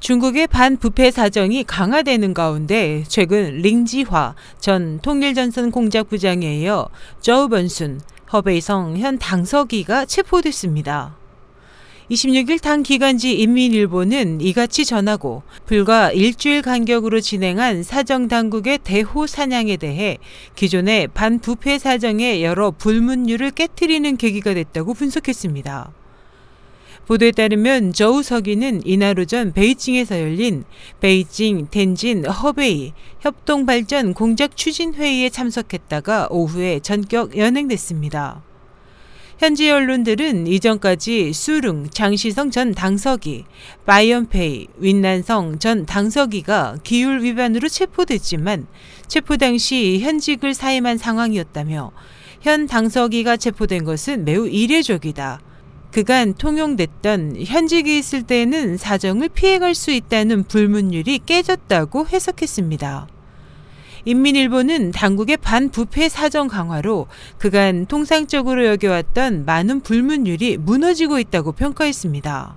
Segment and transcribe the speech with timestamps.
[0.00, 6.88] 중국의 반부패 사정이 강화되는 가운데 최근 링지화 전 통일전선 공작 부장에 이어
[7.20, 8.00] 저우번순,
[8.32, 11.16] 허베이성 현 당서기가 체포됐습니다.
[12.10, 20.18] 26일 당 기간지 인민일보는 이같이 전하고 불과 일주일 간격으로 진행한 사정 당국의 대호 사냥에 대해
[20.54, 26.05] 기존의 반부패 사정의 여러 불문율을 깨뜨리는 계기가 됐다고 분석했습니다.
[27.06, 30.64] 보도에 따르면 저우석이는 이날 오전 베이징에서 열린
[30.98, 38.42] 베이징, 텐진, 허베이 협동발전 공작 추진 회의에 참석했다가 오후에 전격 연행됐습니다.
[39.38, 43.44] 현지 언론들은 이전까지 수릉, 장시성 전 당서기,
[43.84, 48.66] 바이언페이, 윈난성 전 당서기가 기율 위반으로 체포됐지만
[49.06, 51.92] 체포 당시 현직을 사임한 상황이었다며
[52.40, 55.45] 현 당서기가 체포된 것은 매우 이례적이다.
[55.92, 63.08] 그간 통용됐던 현직이 있을 때는 사정을 피해갈 수 있다는 불문율이 깨졌다고 해석했습니다.
[64.04, 72.56] 인민일보는 당국의 반부패 사정 강화로 그간 통상적으로 여겨왔던 많은 불문율이 무너지고 있다고 평가했습니다.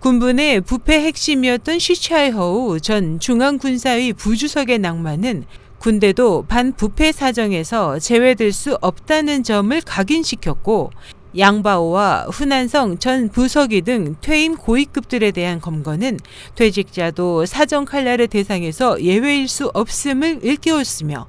[0.00, 5.44] 군분의 부패 핵심이었던 시차이허우 전 중앙군사위 부주석의 낭만은
[5.78, 10.90] 군대도 반부패 사정에서 제외될 수 없다는 점을 각인시켰고
[11.36, 16.18] 양바오와 훈안성 전 부서기 등 퇴임 고위급들에 대한 검거는
[16.54, 21.26] 퇴직자도 사정 칼날의 대상에서 예외일 수 없음을 일깨웠으며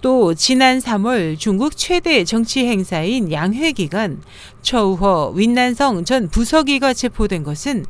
[0.00, 4.20] 또 지난 3월 중국 최대 정치 행사인 양회 기간
[4.62, 7.84] 처우허 윈난성 전 부서기가 체포된 것은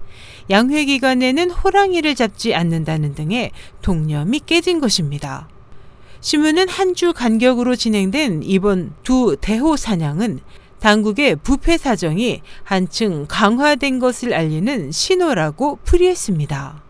[0.50, 5.48] 양회 기간에는 호랑이를 잡지 않는다는 등의 통념이 깨진 것입니다.
[6.20, 10.40] 신문은 한 주 간격으로 진행된 이번 두 대호 사냥은
[10.82, 16.82] 당국의 부패 사정이 한층 강화된 것을 알리는 신호라고 풀이했습니다.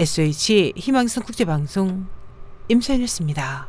[0.00, 2.06] SH 희망성 국제방송
[2.66, 3.68] 임선이었습니다.